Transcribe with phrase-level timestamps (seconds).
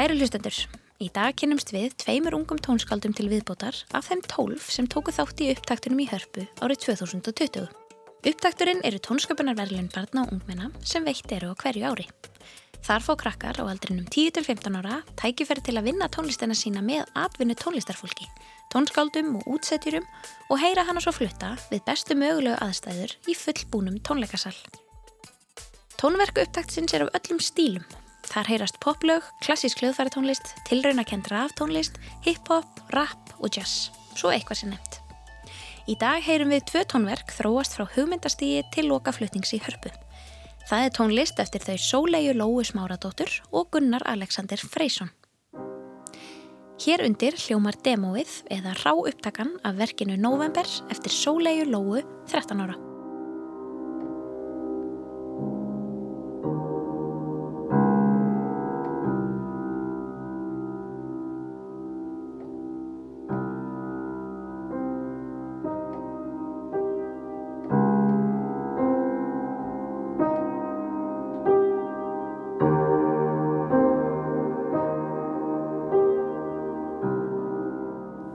[0.00, 0.56] Kæri hlustendur,
[1.04, 5.42] í dag kynnumst við tveimur ungum tónskaldum til viðbótar af þeim tólf sem tóku þátt
[5.44, 7.66] í upptaktunum í hörpu árið 2020.
[8.30, 12.08] Upptakturinn eru tónskapunarverðlun barna og ungmenna sem veitt eru á hverju ári.
[12.80, 17.60] Þar fá krakkar á aldrinum 10-15 ára tækifæri til að vinna tónlistina sína með atvinnu
[17.60, 18.24] tónlistarfólki,
[18.72, 20.08] tónskáldum og útsetjurum
[20.48, 24.56] og heyra hana svo flutta við bestu mögulegu aðstæður í fullbúnum tónleikasal.
[26.00, 27.84] Tónverku upptaktsins er af öllum stílum.
[28.30, 33.90] Þar heyrast poplög, klassísk hljóðfæratónlist, tilraunakend raftónlist, hip-hop, rap og jazz.
[34.14, 35.00] Svo eitthvað sem nefnt.
[35.90, 39.90] Í dag heyrum við tvö tónverk þróast frá hugmyndastígi til lokaflutnings í hörpu.
[40.70, 45.10] Það er tónlist eftir þau Sólegu Lóu Smáradóttur og Gunnar Alexander Freysson.
[46.80, 51.98] Hér undir hljómar demóið eða rá upptakan af verkinu November eftir Sólegu Lóu
[52.30, 52.78] 13 ára.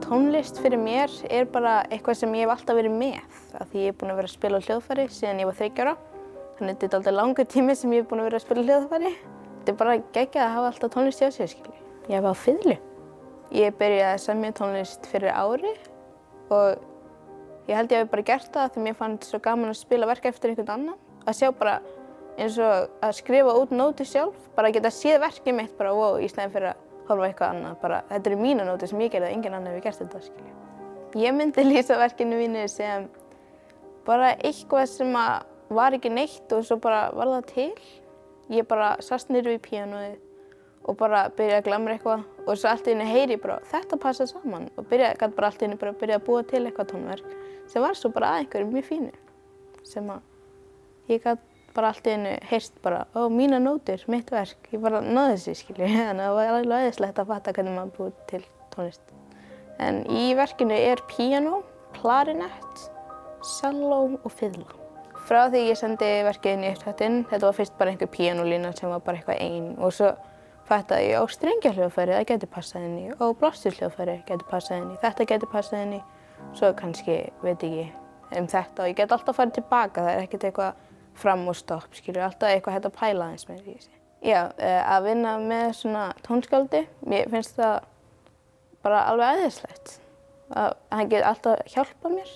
[0.06, 3.88] Tónlist fyrir mér er bara eitthvað sem ég hef alltaf verið með af því ég
[3.90, 5.96] hef búin að vera að spila á hljóðfæri síðan ég var þryggjára
[6.58, 8.62] þannig að þetta er alltaf langur tími sem ég hef búin að vera að spila
[8.62, 9.16] á hljóðfæri
[9.66, 11.80] Þetta er bara geggjað að hafa alltaf tónlist hjá sig, skilji.
[12.06, 12.74] Ég hef á fiðlu.
[13.50, 15.72] Ég byrjaði að semja tónlist fyrir ári
[16.54, 16.84] og
[17.66, 20.28] ég held ég hef bara gert það því mér fannst svo gaman að spila verk
[20.30, 21.80] eftir einhvern annan að sjá bara
[22.38, 26.22] eins og að skrifa út nóti sjálf, bara að geta séð verkið mitt bara wow
[26.22, 29.30] í snæðin fyrir að horfa eitthvað annað, bara þetta eru mína nóti sem ég gerði
[29.30, 30.54] og engin annar hefur gert þetta, skilji.
[31.22, 33.08] Ég myndi lýsa verkinu mínu sem
[34.06, 35.16] bara eitthvað sem
[35.76, 37.72] var ekki neitt og svo bara var það til.
[38.54, 40.22] Ég bara sast niður við píanóið
[40.86, 43.98] og bara byrjaði að glamra eitthvað og svo allt í henni heyri ég bara þetta
[44.02, 46.62] passa saman og byrjaði gæti bara allt í henni bara að byrja að búa til
[46.62, 47.32] eitthvað tónverk
[47.72, 49.10] sem var svo bara að einhverju mjög fínu
[49.86, 51.45] sem að ég gæti
[51.76, 55.56] bara allt í henni heyrst bara ó mína nótur, mitt verk, ég bara náði þessi
[55.60, 58.42] skilju þannig að það var alveg aðeinslegt að fatta hvernig maður búið til
[58.74, 59.14] tónlist.
[59.82, 61.60] En í verkinu er píanó,
[61.96, 62.86] klarinett,
[63.58, 64.66] celló og fiðla.
[65.26, 68.90] Frá því ég sendi verkið inn í upptættinn, þetta var fyrst bara einhver píanólína sem
[68.92, 70.12] var bara eitthvað einn og svo
[70.66, 74.98] fattaði ég á strengjahljóðfæri, það getur passað inn í, og blásturhljóðfæri getur passað inn í,
[75.02, 76.00] þetta getur passað inn í,
[76.58, 77.86] svo kannski, veit ekki,
[78.38, 80.85] um þetta og ég get alltaf farið tilbaka, það er ekkert eitthvað
[81.20, 83.76] fram og stopp, skilur, alltaf eitthvað hægt að pæla aðeins með því.
[84.26, 87.76] Já, að vinna með svona tónskáldi, mér finnst það
[88.86, 89.96] bara alveg aðeinslegt.
[90.54, 92.32] Hann getur alltaf hjálpað mér,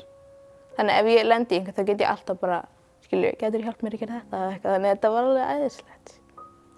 [0.76, 2.60] þannig ef ég lendi í einhvern þá get ég alltaf bara,
[3.06, 6.16] skilur, getur hjálpað mér að gera þetta eða eitthvað, þannig að þetta var alveg aðeinslegt.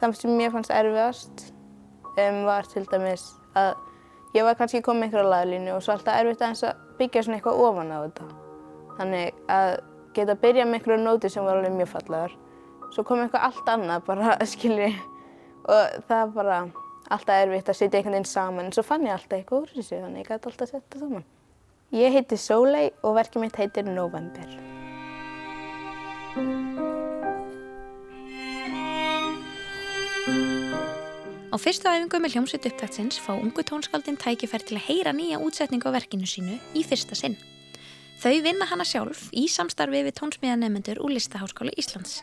[0.03, 1.47] Það sem mér fannst erfiðast
[2.19, 3.27] um, var til dæmis
[3.59, 3.73] að
[4.35, 7.63] ég var kannski komið einhverja laglínu og svo alltaf erfitt aðeins að byggja svona eitthvað
[7.67, 8.29] ofan á þetta.
[8.99, 9.73] Þannig að
[10.17, 12.37] geta að byrja með einhverju nóti sem var alveg mjög fallegar.
[12.93, 14.91] Svo kom eitthvað allt annað bara, skilji,
[15.65, 16.59] og það var bara
[17.13, 18.69] alltaf erfitt að setja einhvern veginn saman.
[18.69, 21.07] En svo fann ég alltaf eitthvað úr þessu, þannig ég gæti alltaf að setja það
[21.07, 21.27] saman.
[21.93, 24.55] Ég heiti Sóley og verkið mitt heitir November.
[31.53, 35.93] Á fyrstu æfingu með hljómsveit upptaktsins fá ungu tónskaldin tækifær til að heyra nýja útsetningu
[35.93, 37.37] á verkinu sínu í fyrsta sinn.
[38.23, 42.21] Þau vinna hana sjálf í samstarfi við tónsmíðanemendur úr Listaháskóla Íslands.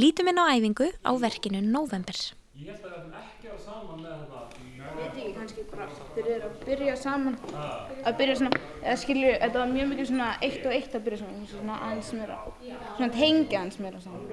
[0.00, 2.16] Lítum inn á æfingu á verkinu November.
[2.56, 4.40] Ég held að við ætlum ekki að saman með þetta.
[4.72, 7.36] Ég veit ekki, kannski bara þeir eru að byrja saman.
[8.08, 11.18] Að byrja svona, eða skilju, þetta var mjög mikið svona eitt og eitt að byrja
[11.20, 12.38] saman, svona aðeins meira,
[12.86, 14.24] svona tengja aðeins meira saman.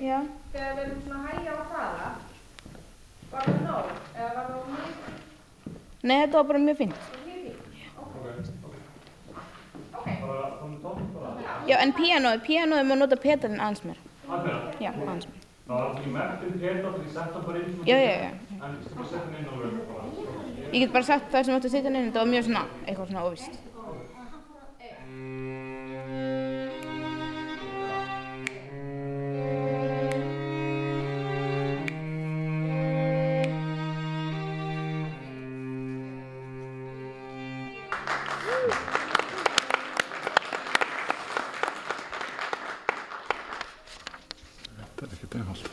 [0.00, 0.18] Já.
[0.54, 2.08] Þegar við erum svona að hægja á að fara,
[3.34, 3.92] var það nóg?
[4.14, 5.12] Eða var það mjög
[6.04, 7.04] Nei, þetta var bara mjög fínt.
[7.04, 8.48] Bara tónum
[9.92, 10.23] tónum bara.
[11.68, 13.98] Já, en píanóið, píanóið má nota pedalinn aðeins.
[14.28, 14.80] Hann er það.
[14.84, 15.40] Já, aðeins meira.
[15.64, 17.86] Það var ekki merktum péta til ég setta bara inn svona.
[17.88, 18.30] Já, já, já.
[18.54, 20.04] En skal bara setja hann inn og verða bara.
[20.72, 23.08] Ég get bara sagt það sem átti að setja inn, þetta var mjög svona, eitthvað
[23.14, 23.54] svona óvist.
[44.94, 45.66] Þetta er ekkert einfalt.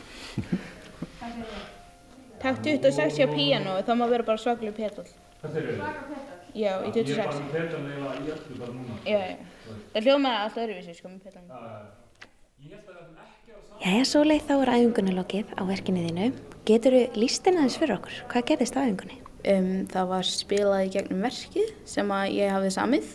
[2.42, 5.06] Takk 26 á píanóið, þá má vera bara svaklega pedal.
[5.42, 5.82] Þetta er við.
[6.52, 7.16] Já, í Ég er 26.
[7.24, 8.96] bara með pétan eiginlega í öllu bara núna.
[9.08, 9.36] Já, já.
[9.92, 11.52] Það hljómaði alltaf öðruvísi, sko, með pedalinn.
[12.62, 13.82] Ég held að við ætlum ekki að saman.
[13.86, 16.26] Jæja, Sólei, þá er æfingunni lokið á verkinu þínu.
[16.68, 18.18] Getur þú lístin aðeins fyrir okkur?
[18.32, 19.18] Hvað gerðist á æfingunni?
[19.42, 23.08] Um, það var spilað í gegnum verkið sem að ég hafði samið.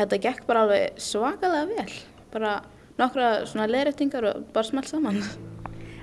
[0.00, 1.92] Þetta gekk bara alveg svakalega vel.
[2.32, 2.54] Bara
[2.98, 5.20] nokkra svona leðrættingar og bara smalt saman.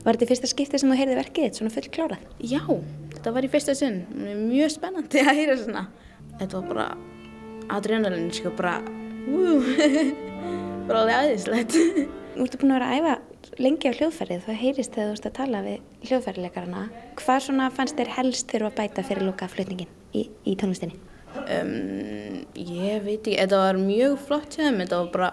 [0.03, 2.23] Var þetta í fyrsta skipti sem þú heyrði verkið þitt svona full klárað?
[2.43, 2.59] Já,
[3.13, 4.01] þetta var í fyrsta sinn.
[4.49, 5.83] Mjög spennandi að heyra svona.
[6.41, 6.87] Þetta var bara
[7.77, 8.81] adrenalin, sko, bara,
[9.31, 9.61] ú,
[10.89, 11.77] bara alveg aðeinslegt.
[12.33, 15.29] Þú ertu búin að vera að æfa lengi á hljóðfærið, það heyrist þegar þú ert
[15.29, 16.83] að tala við hljóðfærileikarana.
[17.21, 20.99] Hvað svona fannst þér helst þurfa að bæta fyrir loka flutningin í, í tónlistinni?
[21.43, 25.31] Um, ég veit ekki, þetta var mjög flott hjá þeim, þetta var bara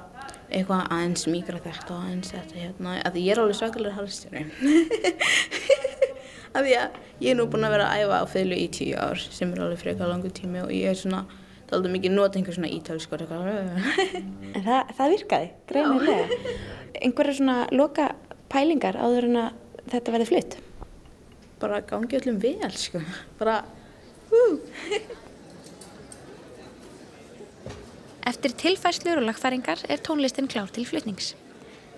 [0.51, 4.45] eitthvað aðeins mýgra þetta og aðeins þetta hérna, að ég er alveg svakalega halstjóri.
[6.55, 8.97] að því að ég er nú búin að vera að æfa á fylgu í tíu
[8.99, 11.25] ár sem er alveg frekar langu tími og ég er svona,
[11.67, 13.45] það er alveg mikið nota einhver svona ítalsk og eitthvað.
[14.57, 16.41] En það, það virkaði, greinilega.
[17.05, 18.11] Einhverja svona loka
[18.51, 20.59] pælingar áður en að þetta verði flutt?
[21.61, 23.03] bara gangi öllum vel, sko,
[23.39, 23.61] bara,
[24.31, 24.45] hú.
[28.29, 31.33] Eftir tilfæslur og lagfæringar er tónlistin klár til flutnings.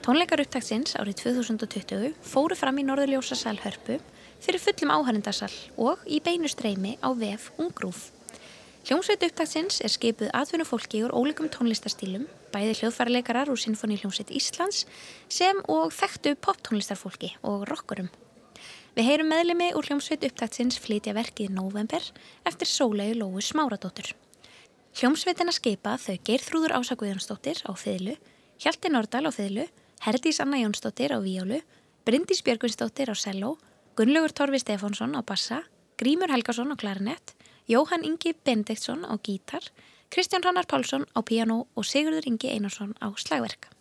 [0.07, 3.99] Tónleikar upptaktsins árið 2020 fóru fram í Norðurljósasal Hörpu
[4.43, 8.13] fyrir fullum áhærendasal og í beinu streymi á VF Ungrúf.
[8.87, 14.87] Hljómsveit upptaktsins er skipuð atvinnufólki úr ólíkum tónlistastílum, bæði hljóðfæraleikarar úr Sinfoni hljómsveit Íslands
[15.31, 18.11] sem og þekktu poptónlistarfólki og rockurum.
[18.95, 22.13] Við heyrum meðlemi úr hljómsveit upptaktsins flytja verkið November
[22.47, 24.15] eftir Sólegu Lóu Smáradóttur.
[24.93, 28.19] Hljómsveitina skipa þau Geirþrúður Ása Guðjónsdóttir á fiðlu,
[28.61, 29.65] Hjalti Nordal á fiðlu,
[30.05, 31.63] Herdís Anna Jónsdóttir á víólu,
[32.05, 33.57] Bryndís Björgunsdóttir á selló,
[33.97, 35.63] Gunnlaugur Torfi Stefánsson á bassa,
[35.97, 37.33] Grímur Helgason á klarinett,
[37.65, 39.65] Jóhann Ingi Bendiktsson á gítar,
[40.13, 43.72] Kristján Rannar Pálsson á piano og Sigurður Ingi Einarsson á slagverk.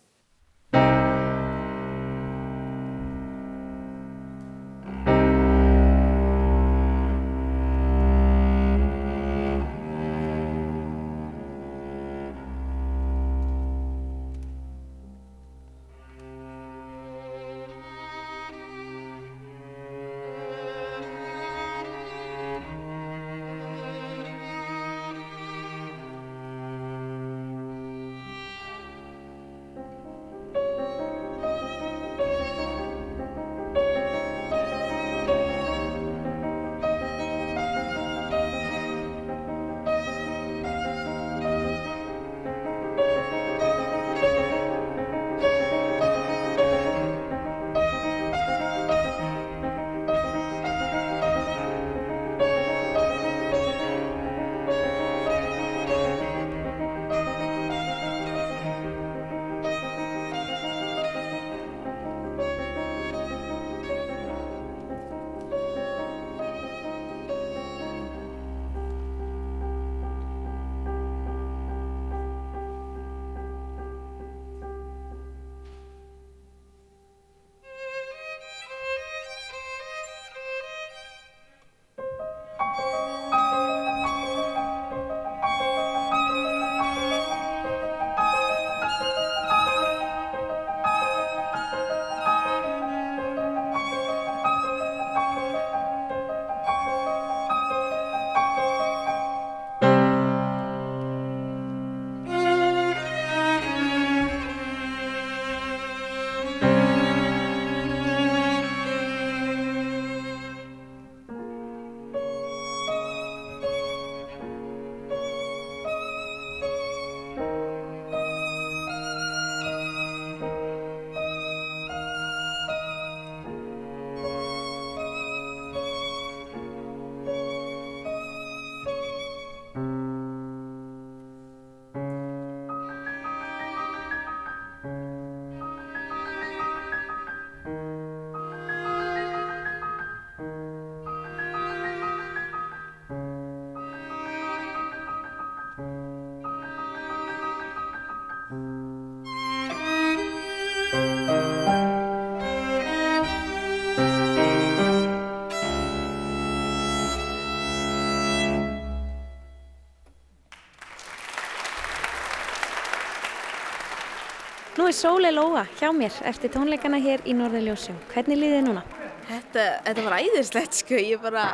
[165.02, 167.96] Sólei Lóa hjá mér eftir tónleikana hér í Norðurljósum.
[168.12, 168.82] Hvernig líðið þið núna?
[169.26, 171.46] Þetta, þetta var æðislegt sko, ég bara,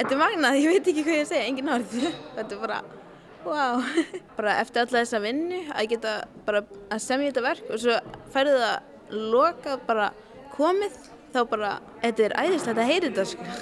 [0.00, 1.94] þetta er magnað, ég veit ekki hvað ég að segja, engin orð.
[2.38, 2.78] Þetta er bara,
[3.44, 3.84] wow.
[4.40, 6.16] Bara eftir alla þessa vinnu að geta
[6.48, 8.00] bara að semja þetta verk og svo
[8.34, 10.08] færðu það loka bara
[10.56, 10.96] komið
[11.36, 13.60] þá bara, þetta er æðislegt að heyra þetta sko.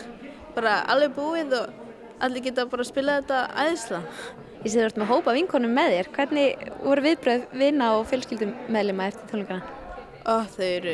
[0.57, 1.77] Bara alveg búið og
[2.25, 4.25] allir geta bara að spila þetta æðislega.
[4.63, 6.09] Ég sé þú ert með hópa vinkonum með þér.
[6.15, 9.79] Hvernig voru viðbröð vina og fjölskyldum meðlema eftir tónleikana?
[10.31, 10.93] Og þau eru,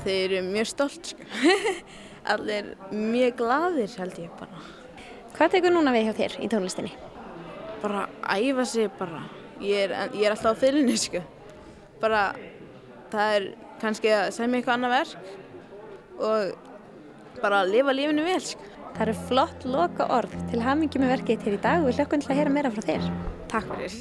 [0.00, 1.26] þau eru mjög stolt sko.
[2.34, 4.64] allir mjög gladir held ég bara.
[5.36, 6.90] Hvað tekur núna við hjá þér í tónlistinni?
[7.84, 9.22] Bara æfa sig bara.
[9.62, 11.22] Ég er, ég er alltaf á fylgni sko.
[12.02, 12.26] Bara
[13.14, 13.50] það er
[13.84, 18.72] kannski að semja eitthvað annað verk og bara lifa lífinu vel sko.
[18.94, 22.20] Það eru flott loka orð til hamingi með verkið til í dag og við hlökkum
[22.22, 23.08] til að heyra meira frá þér.
[23.50, 23.96] Takk fyrir.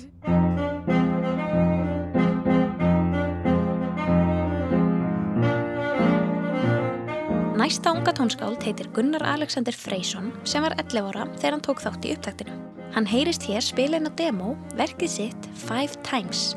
[7.57, 12.05] Næsta unga tónskáld heitir Gunnar Alexander Freysson sem var 11 ára þegar hann tók þátt
[12.05, 12.57] í upptaktinu.
[12.93, 16.51] Hann heyrist hér spila inn á demo verkið sitt Five Times.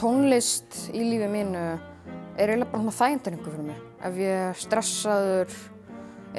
[0.00, 1.62] Tónlist í lífi mínu
[2.40, 3.89] er eiginlega bara þægindaringu fyrir mig.
[4.00, 5.50] Ef ég er stressaður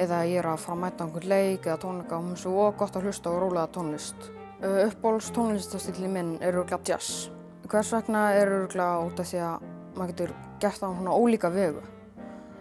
[0.02, 2.64] eða ég er að fara að mæta einhvern leik eða tónleika og mér er svo
[2.80, 4.24] gott að hlusta á rólega tónlist.
[4.62, 7.28] Uppbóls tónlistastilli minn er örgulega jazz.
[7.70, 11.52] Hvers vegna er örgulega út af því að maður getur gert það á svona ólíka
[11.54, 11.84] vegu.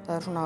[0.05, 0.45] Það er svona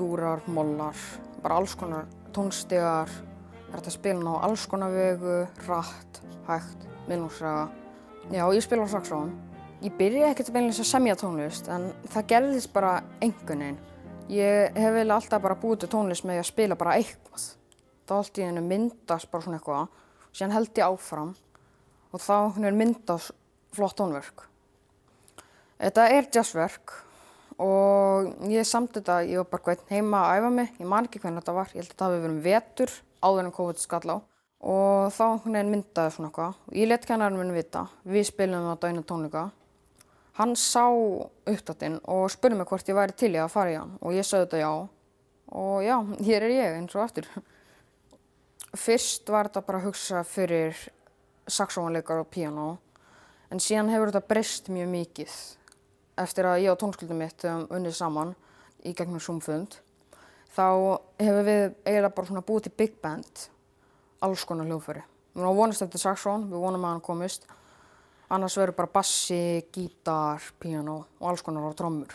[0.00, 1.04] dúrar, mollar,
[1.44, 3.12] bara alls konar tónstegar.
[3.12, 5.36] Það er hægt að spila á alls konar vegu,
[5.68, 7.68] rætt, hægt, minnúsraga.
[8.32, 9.36] Já, ég spila á saxofón.
[9.80, 13.76] Ég byrjaði ekkert beinlega að semja tónlist en það gerðist bara einhvern veginn.
[14.28, 17.46] Ég hef vel alltaf bara búið til tónlist með að spila bara eitthvað.
[18.04, 19.94] Það allt í hennu myndast bara svona eitthvað,
[20.36, 21.30] síðan held ég áfram
[22.12, 23.32] og þá myndast
[23.72, 24.42] flott tónverk.
[25.80, 26.92] Þetta er jazzverk
[27.56, 31.22] og ég samt þetta, ég var bara hvern heima að æfa mig, ég man ekki
[31.22, 32.92] hvernig þetta var, ég held að þetta hafi verið um vetur
[33.24, 34.16] áður en COVID skall á
[34.60, 36.60] og þá myndaði svona eitthvað.
[36.76, 39.46] Ég let kennarinn minn vita, við spilum á dæna tónleika
[40.40, 43.90] Hann sá uppdáttinn og spurði mig hvort ég væri til í að fara í hann
[44.00, 44.70] og ég sagði þetta já
[45.60, 47.26] og já, hér er ég eins og aftur.
[48.72, 50.78] Fyrst var þetta bara að hugsa fyrir
[51.44, 52.70] saxófanleikar og piano
[53.52, 55.36] en síðan hefur þetta breyst mjög mikið
[56.24, 58.32] eftir að ég og tónskuldum mitt um unnið saman
[58.80, 59.76] í gegnum Zoom-fund.
[60.56, 60.66] Þá
[61.20, 63.46] hefur við eiginlega bara búið til big band,
[64.24, 65.04] alls konar hljóðfæri.
[65.34, 67.44] Við vorum að vonast eftir saxón, við vonum að hann komist
[68.30, 72.12] annars verður bara bassi, gítar, piano og alls konar á trommur.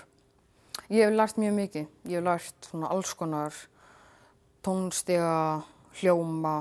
[0.90, 1.88] Ég hef lært mjög mikið.
[2.10, 3.56] Ég hef lært svona alls konar
[4.66, 5.64] tónstiga,
[6.00, 6.58] hljóma.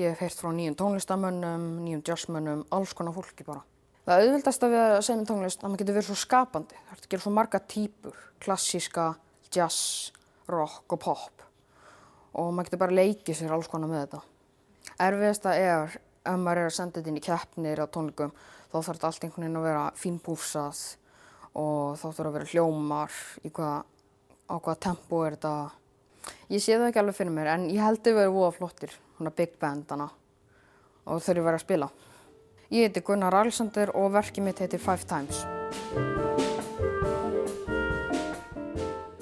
[0.00, 3.62] Ég hef heyrt frá nýjum tónlistamönnum, nýjum jazzmönnum, alls konar fólki bara.
[4.02, 6.78] Það auðvildast að við að segja með tónlist að maður getur verið svo skapandi.
[6.88, 9.04] Það er að gera svo marga típur, klassíska,
[9.52, 10.12] jazz,
[10.50, 11.44] rock og pop.
[12.32, 14.22] Og maður getur bara leikið sér alls konar með þetta.
[15.06, 18.34] Erfiðasta er ef maður er að senda þetta inn í keppnir á tónleikum
[18.72, 20.78] þá þarf þetta allt einhvern veginn að vera fínpúsað
[21.60, 23.82] og þá þarf að vera hljómar í hvað,
[24.48, 25.56] á hvaða tempo er þetta.
[26.48, 29.34] Ég sé það ekki alveg fyrir mér en ég held það verður óa flottir, svona
[29.36, 30.08] big bandana
[31.04, 31.90] og þau eru verið að spila.
[32.72, 35.42] Ég heiti Gunnar Alexander og verkið mitt heitir Five Times.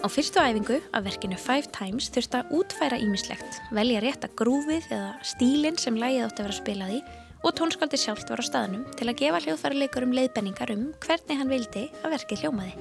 [0.01, 4.87] Á fyrstu æfingu af verkinu Five Times þurft að útfæra ímislegt, velja rétt að grúfið
[4.95, 7.03] eða stílinn sem lægið átti að vera spilað í
[7.41, 11.87] og tónskaldi sjálft var á staðnum til að gefa hljóðfæraleikurum leiðbenningar um hvernig hann vildi
[12.05, 12.75] að verkið hljómaði.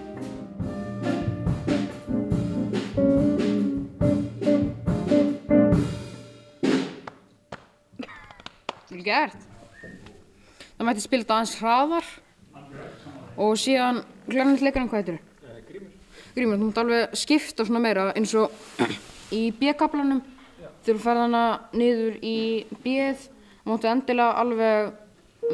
[9.10, 9.46] Gert.
[10.76, 12.10] Það mætti spila aðeins hraðar
[13.40, 15.24] og síðan glæðanlega leikarinn hvað heitir þau?
[15.70, 15.94] Grímur.
[16.36, 18.54] Grímur, þú mútti alveg skipta svona meira eins og
[19.34, 20.20] í B-kaplanum
[20.84, 22.38] þegar þú ferð hana niður í
[22.84, 23.26] B-ið
[23.66, 24.92] máttu endilega alveg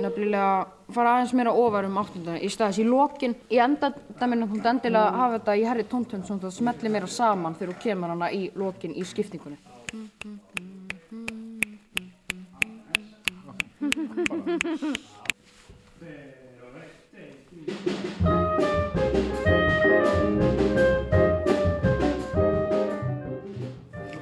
[0.02, 5.06] nefnilega fara aðeins meira ofar um áttundana í staðis í lokin í endadamina þú endilega
[5.12, 5.20] mm.
[5.22, 8.50] hafa þetta í herri tóntönd svona það smelli meira saman þegar þú kemur hana í
[8.56, 9.58] lokin í skiptingunni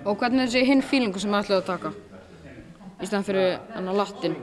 [0.04, 2.13] Og hvernig er þessi hinn fílingu sem þið ætlaði að taka?
[3.04, 4.36] Í staðan fyrir enna latin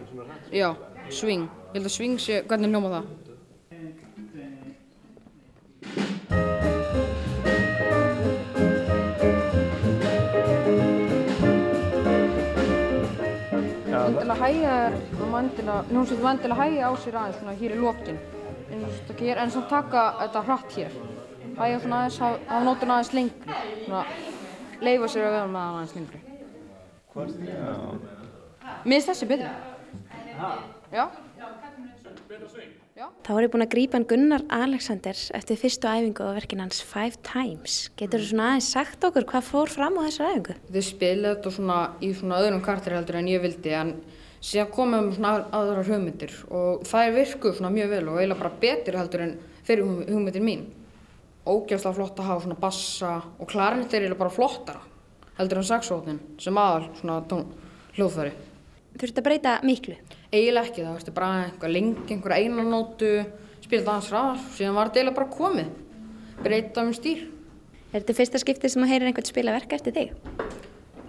[0.52, 0.74] já,
[1.08, 1.48] swing.
[1.70, 3.06] Ég held að swing sé, hvernig hljóma það?
[14.10, 18.20] Endilega hægja er, hljómsveit var endilega hægja á sér aðeins svona hér í lókin
[18.70, 20.96] en samt taka þetta hratt hér.
[21.56, 24.04] Hægja svona aðeins, hafa nótun aðeins lengri svona
[24.84, 26.26] leifa sér að vera með aðeins lengri
[27.10, 27.38] Hvort?
[27.48, 28.19] Já
[28.84, 29.50] Mér finnst þessi betri.
[30.40, 30.50] Já.
[30.94, 31.06] Já.
[33.00, 36.82] Þá er ég búin að grípa hann Gunnar Alexander eftir fyrstu æfingu á verkin hans
[36.84, 37.76] Five Times.
[37.96, 40.56] Getur þú svona aðeins sagt okkur hvað fór fram á þessar æfingu?
[40.68, 43.94] Þið spilaði þetta svona í svona öðrum kartir heldur en ég vildi en
[44.44, 48.42] síðan komum við svona aðrar hugmyndir og það er virkuð svona mjög vel og eiginlega
[48.42, 49.34] bara betur heldur en
[49.64, 50.68] fyrir hugmyndir mín.
[51.48, 54.84] Ógjastlega flott að hafa svona bassa og klarinett er eiginlega bara flottara
[55.40, 57.22] heldur en saxóðin sem aðal svona
[57.96, 58.36] hljóðfæri.
[58.96, 59.96] Þurftu að breyta miklu?
[60.32, 63.12] Eiginlega ekki, það varstu bara einhver lengi, einhver einanótu,
[63.62, 65.70] spila dans ræðar, síðan var þetta eiginlega bara komið,
[66.42, 67.22] breyta um stýr.
[67.90, 70.12] Er þetta fyrsta skiptið sem að heyrir einhvern spila verk eftir þig?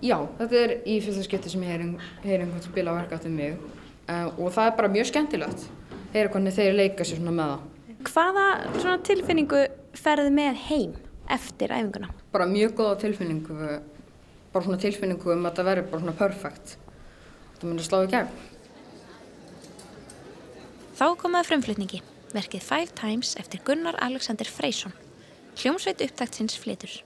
[0.02, 1.90] Já, þetta er í fyrsta skipti sem heyri,
[2.24, 3.58] heyri einhvern spila verk eftir mig
[4.10, 5.66] uh, og það er bara mjög skemmtilegt,
[6.16, 7.68] heyra hvernig þeir leika sér svona með það.
[8.10, 8.46] Hvaða
[8.80, 9.66] svona tilfinningu
[10.02, 10.96] ferði með heim
[11.32, 12.10] eftir æfinguna?
[12.34, 13.60] Bara mjög góða tilfinningu,
[14.54, 16.78] bara svona tilfinningu um að þetta verður bara svona perfekt.
[17.62, 18.30] Það myndir slá í gegn.
[20.98, 22.00] Þá komaði frumflutningi,
[22.34, 24.98] verkið Five Times eftir Gunnar Alexander Freysson.
[25.62, 27.04] Hljómsveit upptaktsins flitur.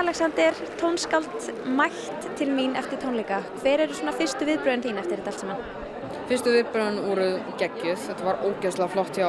[0.00, 3.42] Alexander, tónskáld mætt til mín eftir tónleika.
[3.60, 5.58] Hver eru svona fyrstu viðbröðin þín eftir þetta allt saman?
[6.30, 7.26] Fyrstu viðbröðin voru
[7.60, 9.28] geggjuð, þetta var ógeðslega flott hjá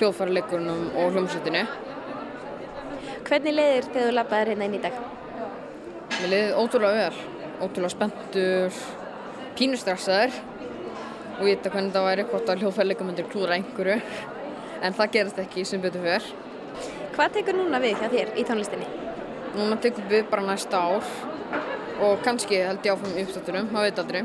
[0.00, 1.62] hljóðfærileikurunum og hljómsveitinu.
[3.28, 4.96] Hvernig leiðir þegar þú labbaðir hérna inn í dag?
[6.16, 7.20] Mér leiði ótrúlega vel,
[7.60, 8.80] ótrúlega spenntur,
[9.60, 10.40] pínustressaður
[11.36, 14.00] og ég veit að hvernig það væri hvort að hljóðfærileikur myndir klúra einhverju
[14.82, 16.32] en það gerast ekki sem betur fyrr.
[17.14, 18.99] Hvað tekur núna við hjá þér í tónlistinni?
[19.50, 21.06] Núna tekum við bara næsta ár
[22.00, 24.20] og kannski held ég áfram í uppstáttunum, maður veit aldrei.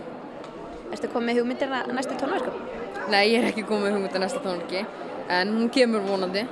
[0.94, 2.60] Erstu komið hugmyndir að næstu tónverkum?
[3.10, 4.86] Nei, ég er ekki komið hugmyndir næsta tónverki
[5.34, 6.46] en hún kemur vonandi.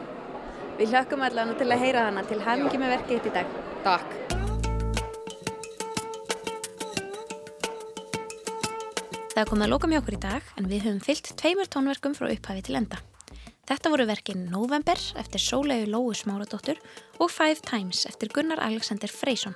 [0.80, 3.56] Við hlökkum allavega til að heyra hana til hamingi með verkið þetta í dag.
[3.86, 4.20] Takk.
[9.34, 12.28] Það komið að lóka mjög okkur í dag en við höfum fyllt tveimur tónverkum frá
[12.34, 13.00] upphafi til enda.
[13.74, 16.78] Þetta voru verkin November eftir Sólegu Lóu Smáradóttur
[17.18, 19.56] og Five Times eftir Gunnar Alexander Freysson.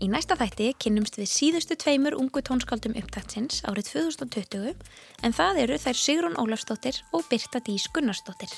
[0.00, 4.72] Í næsta þætti kynnumst við síðustu tveimur ungu tónskáldum upptaktsins árið 2020
[5.28, 8.56] en það eru þær Sigrun Ólafsdóttir og Birta Dís Gunnarsdóttir.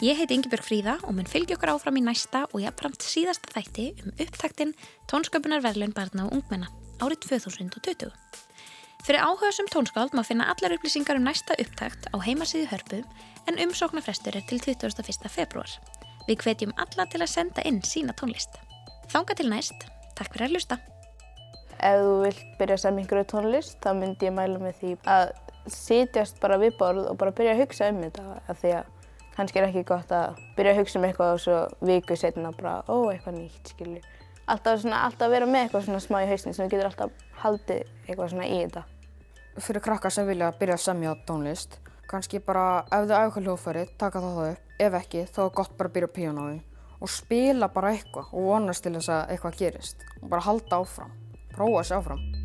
[0.00, 3.90] Ég heiti Ingibjörg Fríða og mun fylgja okkur áfram í næsta og jafnframt síðasta þætti
[4.06, 4.72] um upptaktin
[5.12, 8.45] Tónsköpunarverlun barna og ungmenna árið 2020.
[9.06, 12.96] Fyrir áhugasum tónskáld má finna allar upplýsingar um næsta upptakt á heimasíðu hörpu
[13.46, 15.28] en umsóknarfrestur er til 21.
[15.30, 15.70] februar.
[16.26, 18.58] Við hvetjum alla til að senda inn sína tónlist.
[19.12, 19.86] Þanga til næst,
[20.18, 20.78] takk fyrir að hlusta.
[21.78, 25.30] Ef þú vilt byrja að semja einhverju tónlist, þá myndi ég mæla með því að
[25.70, 28.26] sitjast bara við borð og bara byrja að hugsa um þetta.
[28.50, 28.90] Af því að
[29.38, 31.60] kannski er ekki gott að byrja að hugsa um eitthvað og svo
[31.92, 34.02] viku setna bara, ó, eitthvað nýtt, skilju.
[34.50, 38.34] Alltaf, alltaf vera með eitthvað svona smá í hausni sem þú getur alltaf haldið eitthvað
[38.34, 38.86] svona í þetta.
[39.56, 41.78] Fyrir krakkar sem vilja byrja að semja tónlist,
[42.10, 44.72] kannski bara ef þið æfa hljóðfæri, taka það það upp.
[44.76, 46.56] Ef ekki, þá er gott bara að byrja á píanói
[46.96, 51.16] og spila bara eitthvað og vonast til þess að eitthvað gerist og bara halda áfram,
[51.56, 52.35] prófa sér áfram.